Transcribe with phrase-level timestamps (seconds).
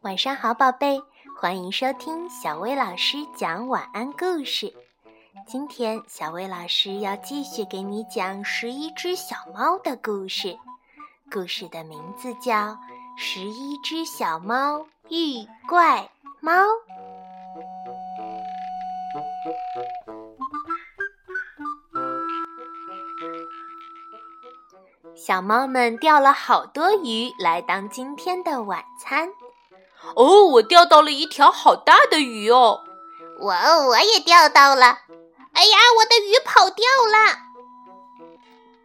[0.00, 1.02] 晚上好，宝贝，
[1.38, 4.72] 欢迎收听小薇老师讲晚安故事。
[5.46, 10.56] 今天，小薇老师要继续给你讲十一只小猫的故事。
[11.30, 12.52] 故事的名字叫
[13.18, 16.08] 《十一只小猫遇怪
[16.40, 16.52] 猫》。
[25.26, 29.28] 小猫们钓了好多鱼来当今天的晚餐。
[30.14, 32.78] 哦，我钓到了一条好大的鱼哦！
[33.40, 33.52] 我
[33.88, 34.98] 我也钓到了。
[35.52, 37.38] 哎呀，我的鱼跑掉了！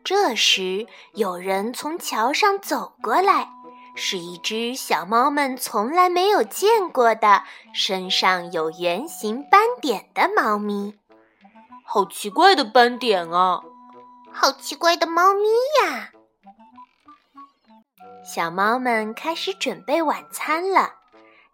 [0.04, 3.52] 这时，有人从桥上走过来，
[3.94, 10.96] 是一只小猫们从来没有见过的、身上有圆形斑点的猫咪。
[11.86, 13.62] 好奇怪的斑点啊！
[14.34, 15.48] 好奇怪的猫咪
[15.84, 16.10] 呀！
[18.24, 20.94] 小猫们开始准备晚餐了。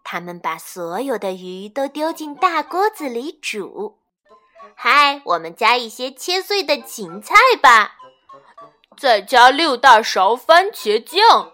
[0.04, 3.98] 它们把所有的鱼都丢进大锅子里煮。
[4.74, 7.96] 嗨，我们加一些切碎的芹菜吧，
[8.96, 11.52] 再加六大勺番茄酱，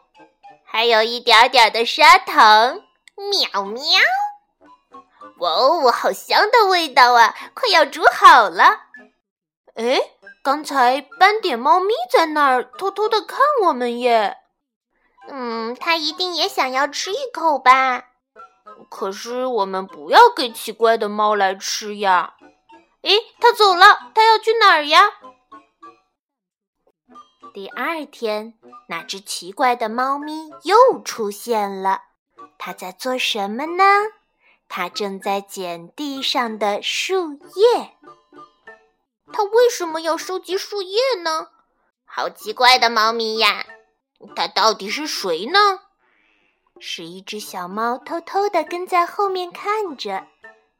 [0.64, 2.82] 还有一点点的砂糖。
[3.16, 3.82] 喵喵！
[5.38, 7.34] 哇哦，好香的味道啊！
[7.54, 8.82] 快要煮好了。
[9.74, 10.00] 哎，
[10.42, 14.38] 刚才斑点猫咪在那儿偷偷的看我们耶。
[15.28, 18.10] 嗯，它一定也想要吃一口吧。
[18.90, 22.34] 可是我们不要给奇怪的猫来吃呀！
[23.02, 25.00] 诶，它走了，它要去哪儿呀？
[27.52, 28.54] 第二天，
[28.88, 32.02] 那只奇怪的猫咪又出现了。
[32.58, 33.84] 它在做什么呢？
[34.68, 37.96] 它正在捡地上的树叶。
[39.32, 41.48] 它为什么要收集树叶呢？
[42.04, 43.66] 好奇怪的猫咪呀！
[44.34, 45.58] 它到底是谁呢？
[46.80, 50.26] 是一只小猫偷偷地跟在后面看着。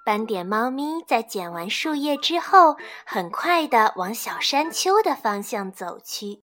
[0.04, 6.42] 斑点猫咪在捡完树叶之后，很快地往小山丘的方向走去。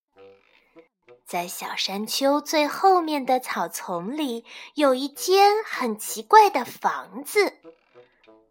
[1.26, 7.54] 在小山丘最后面的草丛里，有一间很奇怪的房子。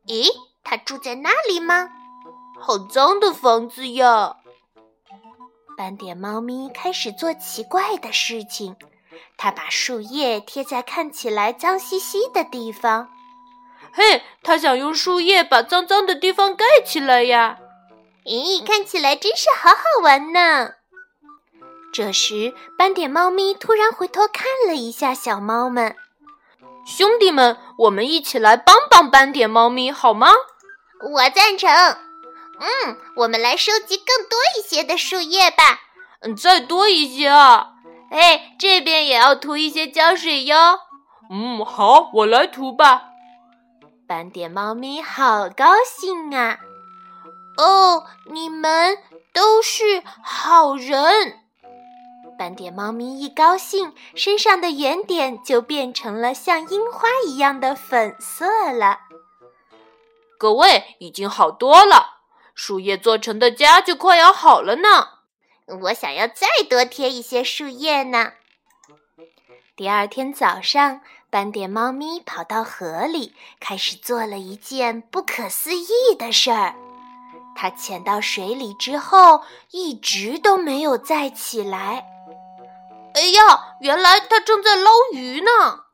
[0.07, 0.29] 咦，
[0.63, 1.91] 它住在那里吗？
[2.59, 4.37] 好脏的房子呀！
[5.81, 8.77] 斑点猫咪开始做奇怪的事情。
[9.39, 13.09] 它把树叶贴在看起来脏兮兮的地方。
[13.91, 17.57] 嘿，它想用树叶把脏脏的地方盖起来呀！
[18.27, 20.73] 咦，看起来真是好好玩呢。
[21.95, 25.97] 这时，斑点猫咪突然回头看了一下小猫们。
[26.85, 30.29] 兄弟们，我们一起来帮帮斑点猫咪好吗？
[31.11, 31.71] 我赞成。
[32.61, 35.81] 嗯，我们来收集更多一些的树叶吧。
[36.21, 37.73] 嗯，再多一些啊。
[38.11, 40.81] 哎，这边也要涂一些胶水哟。
[41.31, 43.05] 嗯，好，我来涂吧。
[44.07, 46.59] 斑点猫咪好高兴啊！
[47.57, 48.99] 哦，你们
[49.33, 51.39] 都是好人。
[52.37, 58.99] 斑点猫咪一高兴，身上的圆点就变成了像樱花一样的粉色了。
[60.39, 62.20] 各位，已经好多了，
[62.55, 65.09] 树叶做成的家就快要好了呢。
[65.83, 68.33] 我想要再多贴一些树叶呢。
[69.77, 71.01] 第二天早上，
[71.31, 76.75] 斑点猫咪跑到河里，开始做了一件不可思议的事儿。
[77.57, 82.07] 它潜到水里之后，一直都没有再起来。
[83.15, 85.85] 哎呀，原来它正在捞鱼呢！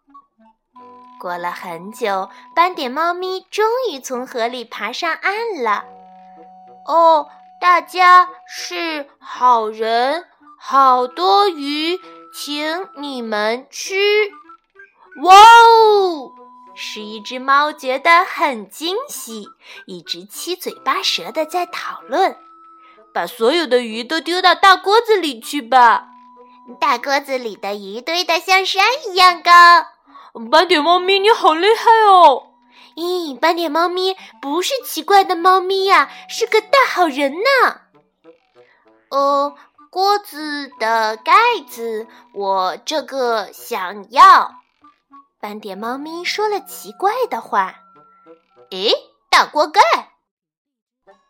[1.19, 5.84] 过了很久，斑点猫咪终于从河里爬上岸了。
[6.87, 7.29] 哦。
[7.59, 10.27] 大家是好人，
[10.61, 11.99] 好多鱼，
[12.35, 13.97] 请你们吃。
[15.23, 16.33] 哇哦！
[16.75, 19.49] 是一只猫觉得很惊喜，
[19.87, 22.37] 一直七嘴八舌的在讨论。
[23.15, 26.09] 把所有的鱼都丢到大锅子里去吧。
[26.78, 29.51] 大锅子里的鱼堆得像山一样高。
[30.51, 32.46] 斑点猫咪，你好厉害哦！
[32.97, 37.83] 咦，斑点猫咪不是奇怪的猫咪呀，是个大好人呢。
[39.10, 39.54] 呃，
[39.91, 41.33] 锅子的盖
[41.69, 44.63] 子，我这个想要。
[45.39, 47.75] 斑点猫咪说了奇怪的话。
[48.71, 48.93] 诶，
[49.31, 49.81] 大锅盖。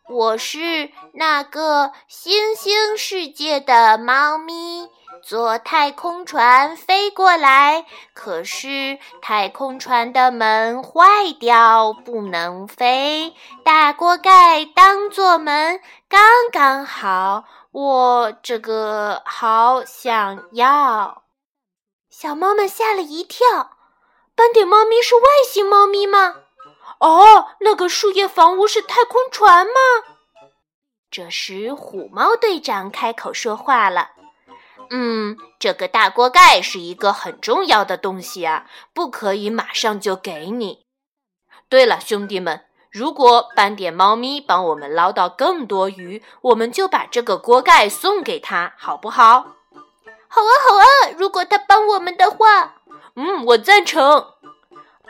[0.08, 4.88] 我是那个星星世界的猫咪，
[5.22, 7.84] 坐太空船飞过来，
[8.14, 13.34] 可是太空船的门坏掉，不能飞。
[13.64, 16.20] 大锅盖当做门，刚
[16.52, 17.44] 刚好。
[17.72, 21.24] 我这个好想要。
[22.08, 23.72] 小猫们吓了一跳。
[24.34, 26.36] 斑点猫咪是外星猫咪吗？
[27.00, 29.72] 哦，那个树叶房屋是太空船吗？
[31.10, 34.10] 这时，虎猫队长开口说话了。
[34.90, 40.86] 嗯，这个大锅盖是一个很重要的东西啊，不可以马上就给你。
[41.68, 49.46] 对了，兄弟们，如果斑点猫咪帮我们捞到更多鱼，我们就把这个锅盖送给他，好不好？
[50.28, 52.76] 好啊，好啊，如果他帮我们的话，
[53.14, 54.26] 嗯，我赞成。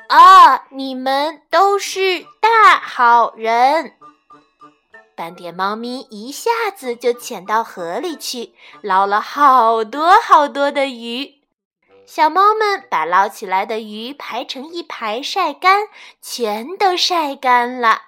[0.08, 3.96] 啊，你们都是大好人。
[5.17, 11.41] 斑点猫咪一下子就潜到河里去，捞了好多好多的鱼。
[12.05, 15.89] 小猫们把捞起来的鱼排成一排晒干，
[16.21, 18.03] 全都晒干了。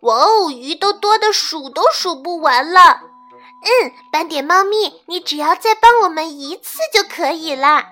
[0.00, 3.02] 哇哦，鱼都多的数都数不完了。
[3.62, 7.90] 嗯，斑点猫咪，你只要再帮我们一次就可以了。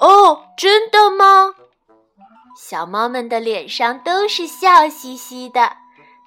[0.00, 1.54] 哦，真的吗？
[2.54, 5.78] 小猫们的脸上都是笑嘻嘻的。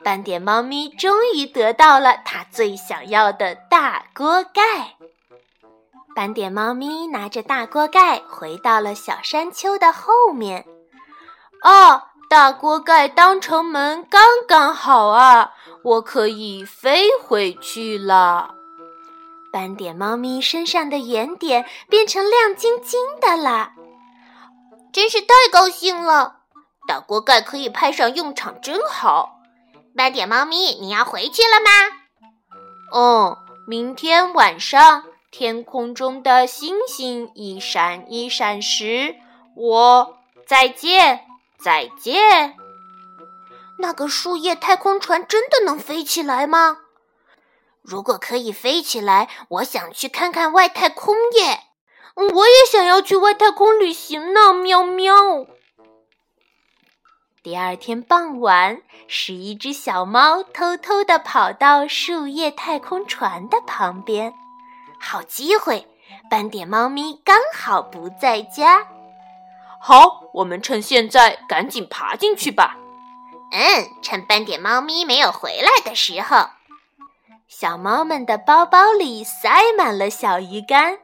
[0.04, 4.96] 斑点猫咪终于得到了它最想要的大锅盖。
[6.16, 10.66] 斑点猫咪拿着大锅盖回到了小山丘的后面。
[11.62, 15.54] 哦，大锅盖当成门刚刚好啊，
[15.84, 18.56] 我可以飞回去了。
[19.54, 23.74] 斑点猫咪身上的圆点变成亮晶晶的了，
[24.92, 26.38] 真是太高兴了！
[26.88, 29.41] 大锅盖可以派上用场，真好。
[29.96, 31.70] 斑点猫咪，你要回去了吗？
[32.92, 39.16] 哦，明天晚上天空中的星星一闪一闪时，
[39.56, 40.18] 我
[40.48, 41.26] 再见
[41.60, 42.56] 再见。
[43.80, 46.78] 那个树叶太空船真的能飞起来吗？
[47.82, 51.60] 如果可以飞起来，我想去看看外太空耶。
[52.16, 55.14] 我也想要去外太空旅行呢，喵喵。
[57.44, 64.32] 第二天傍晚，十一只小猫偷偷地跑到树叶太空船的旁边。
[65.00, 65.88] 好机会，
[66.30, 68.86] 斑点猫咪刚好不在家。
[69.80, 72.78] 好，我们趁现在赶紧爬进去吧。
[73.52, 76.48] 嗯，趁斑点猫咪没有回来的时候。
[77.48, 81.00] 小猫们的包包里塞满了小鱼干，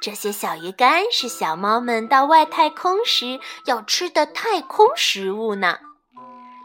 [0.00, 5.78] 这些小鱼干是小猫们到外太空时要吃的太空食物呢。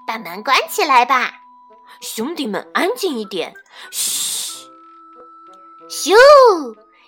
[0.08, 1.34] 把门关起来吧，
[2.02, 3.54] 兄弟们，安静一点。
[3.92, 4.69] 嘘，
[5.90, 6.16] 咻！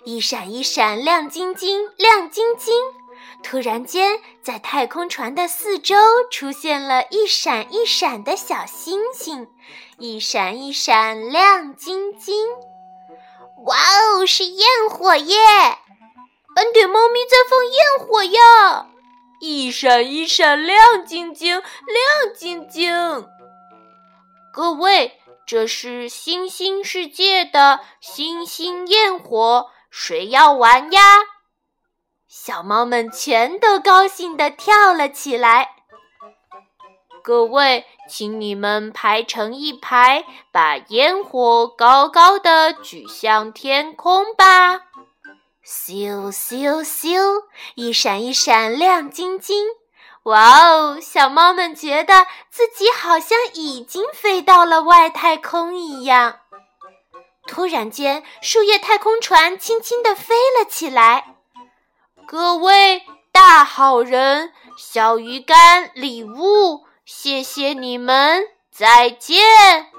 [0.03, 2.73] 一闪一闪，亮晶晶，亮晶晶。
[3.41, 5.95] 突然间，在太空船的四周
[6.29, 9.47] 出现了一闪一闪的小星星，
[9.97, 12.47] 一闪一闪，亮晶晶。
[13.65, 15.37] 哇哦，是焰火耶！
[16.55, 18.87] 斑点猫咪在放焰火呀！
[19.39, 23.27] 一闪一闪，亮晶晶，亮晶晶。
[24.51, 31.01] 各位，这是星星世界的星星焰火，谁要玩呀？
[32.27, 35.75] 小猫们全都高兴地跳了起来。
[37.23, 44.88] 各位，请你们排成一排，把烟火高高的举向天空吧！
[45.89, 49.65] 咻咻咻，一闪一闪亮晶晶。
[50.23, 56.41] 哇哦，小猫们觉得自己好像已经飞到了外太空一样。
[57.47, 61.37] 突然间，树叶太空船轻轻地飞了起来。
[62.27, 69.89] 各位大好人，小鱼干礼物，谢谢你们，再见。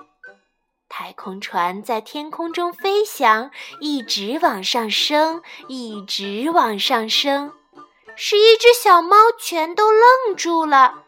[0.92, 7.54] 太空船在天空中飞翔，一直往上升，一直往上升。
[8.16, 11.04] 十一只小猫全都愣住了。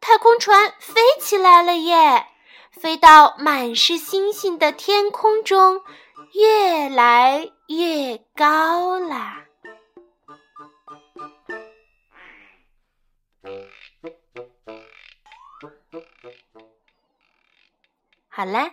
[0.00, 2.28] 太空船飞起来了耶，
[2.70, 5.82] 飞到满是星星的天空中，
[6.32, 9.44] 越来越高啦。
[18.28, 18.72] 好啦，